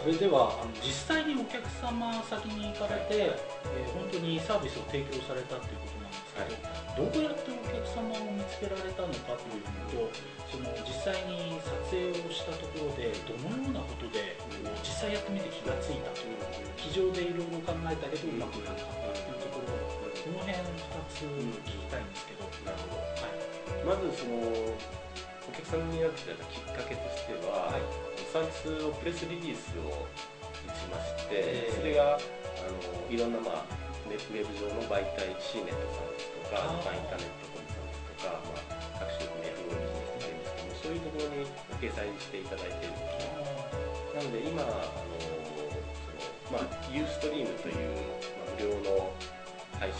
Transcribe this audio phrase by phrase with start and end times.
[0.00, 3.36] それではあの実際にお客様先に行かれて、
[3.68, 10.10] えー本当にサービスを提供されたということなんですけど、どうやってお客様を見つけられたのかというのと
[10.50, 14.34] その実際に撮影をしたところでどのようなことで
[14.82, 16.38] 実際やってみて気がついたという
[16.74, 20.66] 机上でいろいろ考えたけどうまくいかなかったというところこの辺2
[21.08, 21.26] つ
[21.66, 23.04] 聞きたいんですけど、なるほど。
[23.20, 23.38] はい。
[23.84, 24.74] まずその
[25.50, 27.82] お客さんになってたきっかけとしては、はい。
[28.30, 30.06] サービスをプレスリリースを
[30.62, 31.74] 打ちまして、ええ。
[31.74, 41.46] それがあのいろんな、まあ、ネウェブ上の媒体 C ネットさんですとかまあインターネットコムさんですとか、まあ、各種の FO ビジネスとかいうんですけどもそういうところに
[41.78, 43.38] 掲載していただいているんですね
[44.10, 47.54] なので今あのその、まあ、ユーストリーム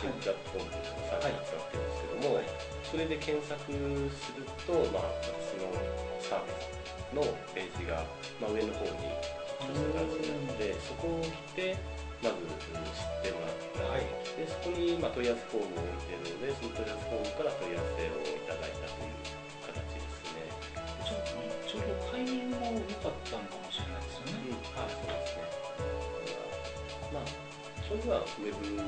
[0.01, 2.41] 配信プラットフォームというサービスを使ってるんですけども、
[2.89, 3.61] それで検索
[4.17, 5.69] すると、まあ、私の
[6.25, 6.73] サービス
[7.13, 7.21] の
[7.53, 8.01] ページが、
[8.41, 8.97] まあ、上の方に
[9.61, 11.77] ヒットした形になってそこを来て
[12.25, 12.57] まずうん
[12.97, 14.09] 知ってもらった、はい。
[14.37, 19.21] でそこに、まあ、問い合わせフォームを置いてるのでその問い合わせフォームから問い合わせをいただいたという
[19.69, 20.49] 形ですね。
[21.05, 21.21] ちょ
[21.69, 25.45] ちょうどタイミングも良かったのかもしれないですよね、はい、そうですね。
[27.13, 27.29] まあ、
[27.85, 28.81] それはウェブ上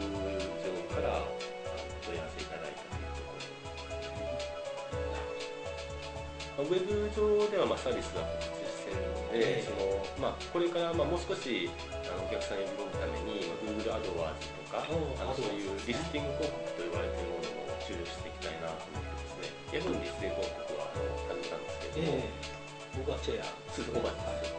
[6.63, 9.67] ウェブ上ではまあサービスが告知しているので、ええ。
[9.67, 11.69] そのまあ、これからまあもう少し
[12.07, 22.63] あのお客さんを呼び込むために、まあ、Google アドワーズとかあのそういうリスティング広告と言われているものを注力していきたいなと思ってですね Yahoo のリスティング広告はあの始めたんですけれども、ええ。
[22.93, 23.49] 僕はチェア。
[23.73, 24.53] そうそう、オーバーです。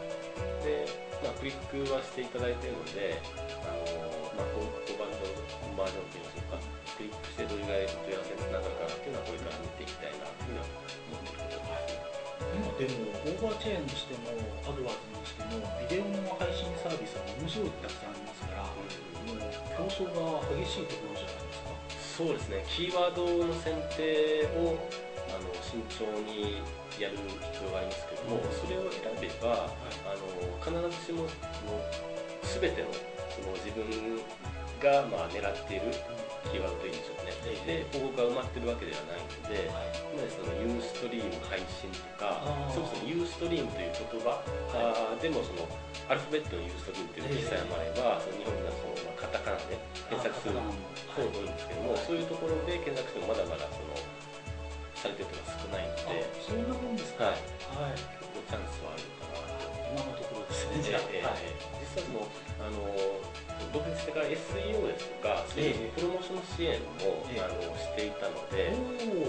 [0.66, 3.22] で、まあ、クリックはしていただいているので、
[3.62, 3.86] あの
[4.34, 5.30] まあ、こう5バンド、
[5.78, 6.58] バージョンといいましょうか、
[6.98, 7.86] クリックしてどれぐらい
[12.74, 14.34] でもオーバーチェーンにしても
[14.66, 21.70] アドワーズにしてもビデオの配信サービスはものすごいたくさんありますから、もう競争が激しいところじゃないですか
[22.18, 24.74] そうですね、キーワードの選定を
[25.30, 26.58] あの慎重に
[26.98, 27.18] やる
[27.54, 28.50] 必要がありますけども、うん。
[28.50, 30.26] それを選べば、あの
[30.58, 31.30] 必ずしも
[31.70, 31.86] もう
[32.42, 32.90] 全ての
[33.30, 34.18] その自分
[34.82, 35.94] がまあ狙っている
[36.50, 40.13] キーワードというんでしょうね、えで広告が埋まってるわけではないので、はい
[41.68, 42.40] 信とか
[42.72, 44.42] そもそもユーストリームという言葉、
[44.74, 45.64] あーでもその
[46.08, 49.78] アルファベットのユーストリームという記載もあれば、その日本ではその、まあ、カタカナで
[50.10, 50.72] 検索する方が
[51.16, 53.94] 多いんですけども、そういうところで検索してもまだまだその
[54.96, 57.32] されてるのが少ないので、あそんなもんですか？
[57.32, 57.96] はい、はい。
[57.96, 59.72] 結構チャンスはあるかなと。
[59.94, 61.00] 今のところですね実は
[61.94, 62.26] その
[62.58, 62.82] あの
[63.70, 64.83] 独立してから SEO
[65.24, 67.40] かそういうプロモーション支援も、ええ。
[67.40, 68.68] あのしていたので、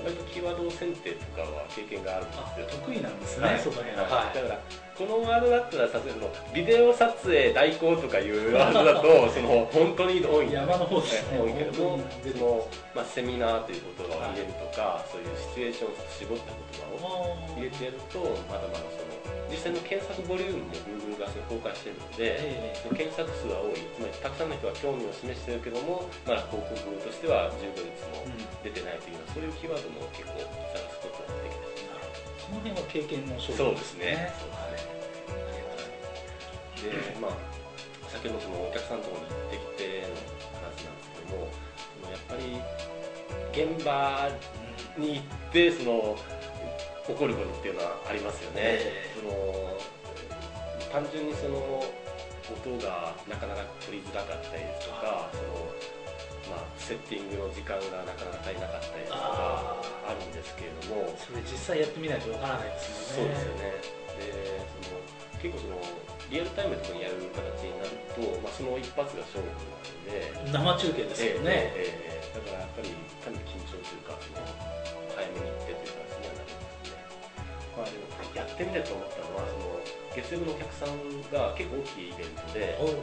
[0.04, 2.82] 割とキーワード選定とかは経験があるんあですよ。
[2.84, 3.56] 得意なんですはい。
[3.56, 4.36] ね、その辺は、はい。
[4.36, 4.60] だから
[4.96, 10.52] このワードだったらさのビデオ撮影代行とかいうワードだと その本当に多い。
[10.52, 11.40] 山の方ですね。
[11.40, 19.05] 多いけどもまあ、セミナーという言葉を入れるとか、そういうシチュエーションを絞った言葉を入れてやるとまだまだその
[19.56, 22.92] 実際の検索ボリュームも Google が公開しているので、ええ。
[22.92, 23.80] 検索数は多い。
[23.96, 28.36] つまりたくさんの人が興味を示しているけどもまだ広告としては十分率もうん。
[28.60, 31.64] 出てないというようなそういうキーワードも結構探すことができて
[32.44, 34.28] その辺は経験の勝負ですね。
[34.36, 35.16] そうですね。
[36.84, 37.32] でまあ
[38.12, 40.12] 先ほどそのお客さんのとこ行ってきての
[40.60, 41.48] 話なんですけども
[42.12, 42.60] やっぱり
[43.56, 44.30] 現場
[44.98, 46.18] に行ってその
[47.08, 49.14] 起こることっていうのはありますよね、ええ。
[49.14, 49.78] その
[50.92, 51.84] 単純にその
[52.46, 61.10] 音がなかなか取りづらかったりですとかその、まあ、セッティングの時間がなかなか足りなかったりとかあるんですけれども。
[61.18, 63.62] それ実際やってみないとわからないですそうよねですよね。
[64.16, 65.02] でその
[65.42, 65.82] 結構その
[66.30, 70.46] リアルタイムとかにやる形になると、まあ、その一発が勝負なので。
[70.54, 72.92] 生中継ですよね、ええええだからやっぱり
[73.24, 74.44] かなり緊張というかその
[75.16, 76.35] 早めに行ってという形にはなりますね
[77.76, 79.76] まあでもやってみてと思ったのはその
[80.16, 80.96] 月曜日のお客さん
[81.28, 82.96] が結構大きいイベントであの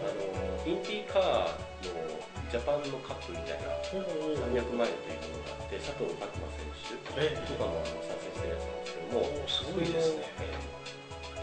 [0.65, 2.09] インティーカーの
[2.49, 7.45] ジャパンのカップみたいなおうおう300マイルというものがあって佐藤拓磨選手ええ。
[7.45, 10.33] とかもあの参戦してるやつなんですけどもすごいですね。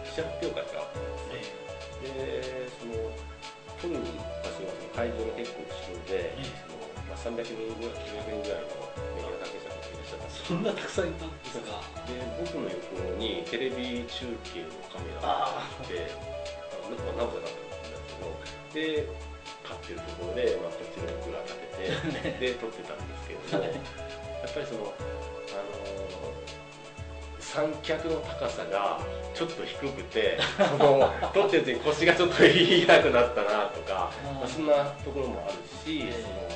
[0.06, 1.70] 記者発表会があったんですね
[2.02, 3.14] でその
[3.78, 6.50] 撮る場所がその会場の結構後ろで、ええ。
[6.66, 9.39] そのまあ、300人ぐらい900人ぐらいのメディア
[10.30, 19.10] そんなたくさんいたんですがで僕の横にテレビ中継のカメラがあってあなんかナムザだったんですけどで
[19.64, 23.70] 買ってるところで、まあ、こっちの僕が立てて で撮ってたんですけれどもや
[24.50, 26.10] っぱりそのあのー
[27.50, 29.00] 三脚の高さが
[29.34, 36.49] ちょっと低くてその 撮ってるうちに腰がちょっと痛くなったなとか、まあ、そんなところもあるし、そのあの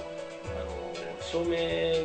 [1.33, 1.49] 照明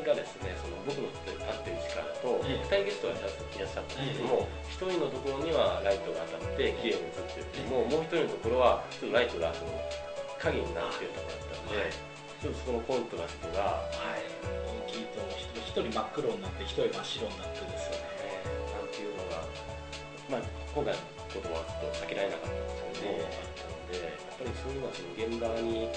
[0.09, 9.77] がですねその僕の立ってる位置からだとええ2人ゲストがいらっしゃったんですけども、1人のところにはライトが当たって綺麗に映ってるけども、もう1人のところはちょっとライトがその
[10.41, 11.93] 影になっているところだったんで、はい。
[12.41, 14.25] ちょっとそのコントラストがはい。
[14.89, 15.21] 大きいと
[15.61, 18.09] 一人真っ黒になって一人真っ白になってですよね。
[18.73, 19.45] なんていうのが、
[20.33, 25.93] まあ、今回のことはちょっと避けられなかったんですけども、ええあったので、やっぱりそういうのはその現場に、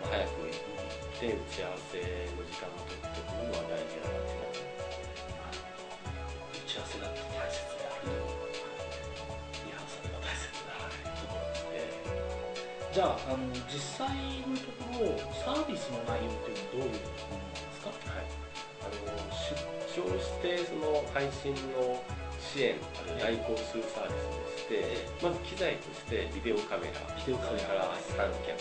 [0.00, 4.36] まあ、早く行って、打ち合わせの時間を取っておくのは大事だなってい。
[4.36, 5.52] うのは
[6.52, 8.36] 打ち合わせだって大切であると
[9.64, 11.80] リハーサルが大切であるところですね
[12.92, 14.12] じゃああの実際
[14.44, 17.88] のところサービスの内容というのはどういうものなんですか？
[18.12, 18.28] はい、
[18.84, 19.00] あの
[19.32, 19.56] 出
[19.96, 21.96] 張してその配信の
[22.52, 22.78] 支援
[23.18, 28.54] 代行するサービスでして、まず機材としてビデオカメラビデオカメラそれから三脚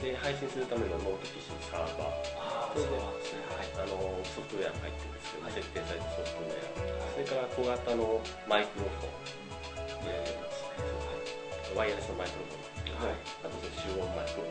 [0.00, 2.72] で配信するためのノート PC のサーバー。
[2.72, 3.68] そうなんではい。
[3.76, 5.52] あのソフトウェアが入ってるんですけど、はい。
[5.52, 11.76] 設定されたソフトウェア、それから小型のマイクロフォン、やってますね。
[11.76, 12.72] ワイヤレスのマイクロフォン
[13.02, 13.16] はい。
[13.44, 14.48] あとその集音マイクを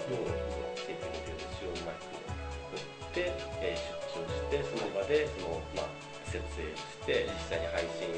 [0.77, 2.21] つけてみてる集音マイクを
[2.73, 3.31] 持って、
[3.61, 5.89] えー出張して、その場でその、まあ、
[6.27, 8.11] 設営して、実際に配信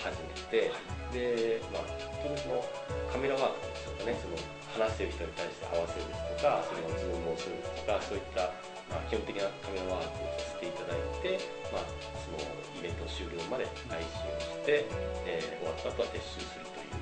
[0.00, 0.72] 始めて、
[1.12, 1.86] で、まあ、
[2.24, 2.64] 本当然その
[3.12, 4.36] カメラワークでしょうかね、その
[4.74, 8.48] 話してる人に対して合わせるですとか、それをズームをするとか、そういった、
[8.88, 11.38] まあ、基本的なカメラワークをさせていただいて、
[11.70, 11.84] まあ、
[12.24, 12.40] その
[12.80, 14.88] イベント終了まで配信をして、
[15.28, 16.96] えー終わった後は撤収するという、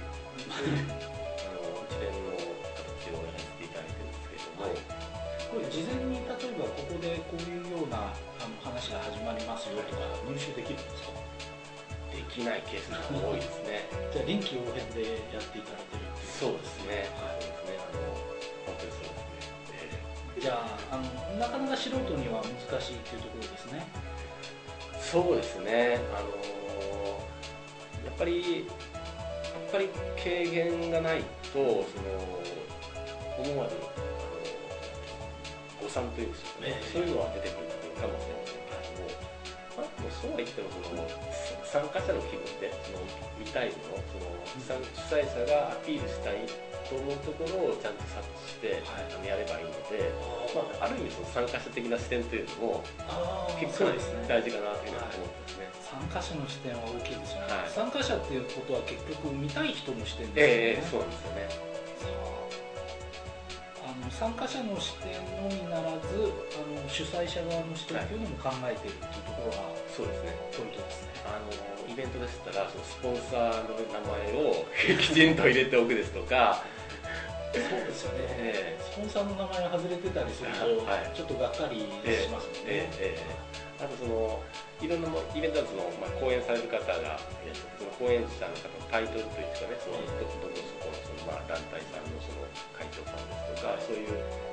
[0.58, 4.82] あの一連の形をやらせていただいてるんですけれども、はい。
[5.48, 11.27] これ事前に例えばここでこういうようなあの話が始まりますよとか入手できるんですか？
[12.28, 13.88] きないケースが多いですね。
[14.12, 15.02] じゃあ臨機応変で
[15.32, 17.08] やっていただいてるっていうそうですね。
[17.08, 17.78] そうですね。
[17.78, 18.00] あの
[18.66, 20.00] 本当にそうですね。
[20.36, 21.02] えじゃああの
[21.38, 25.98] なかなか素人には難しいっていうところですねーそうですね。
[26.14, 26.28] あの
[28.04, 28.72] やっぱりや
[29.68, 31.22] っぱり軽減がない
[31.52, 31.84] とその
[33.38, 33.72] 思わぬ
[35.80, 37.66] 誤算というんですかね、ええそういうのは出てくる
[38.00, 38.37] かもしれませ
[40.20, 41.06] そうは言ってもその
[41.62, 42.98] 参加者の気分でその
[43.38, 44.34] 見たいものその
[44.66, 46.42] 参主催者がアピールしたい
[46.88, 49.06] と思うところをちゃんと察知して、はい。
[49.14, 50.10] あのやればいいので、
[50.56, 52.84] まあ、ある意味その参加者的な視点というのも
[53.60, 55.68] 結構ね大事かなというふうに思ってますね。
[55.84, 57.70] 参加者の視点は大きいですよね、はい。
[57.70, 61.67] 参加者っていうことは結局見たい人の視点ですよね、ええそうですよね。
[64.10, 69.56] 参加者の視点のみならずあの主催者側の視点っていうのも考えているっていうところが
[69.88, 70.36] そうですね。
[70.56, 71.08] ポイントですね。
[71.26, 74.66] あのイベントでしたらそのスポンサーの名前を
[75.00, 76.62] きちんと入れておくですとか、
[77.52, 81.16] そうですよね、えスポンサーの名前が外れてたりすると、はい。
[81.16, 84.42] ちょっとがっかりしますもんね、えええあとその
[84.82, 87.14] いろんなもイベントその、まあ、講演される方が
[87.78, 92.42] その講演者の方のタイトルというかねそのどどこそこのその、まあ、団体さんのその
[92.74, 93.06] 会長
[93.88, 94.12] そういう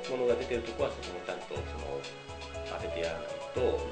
[0.09, 1.99] ものが出てるところはそこもちゃんとその
[2.71, 3.83] 当ててやらないと、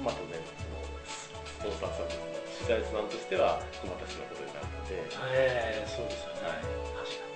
[0.00, 1.28] まあ当然そのス
[1.60, 4.96] ポンサーさん主催者さんとしては困ったしなことになるので、
[5.36, 6.64] ええそうですよね、はい。
[7.04, 7.29] 確かに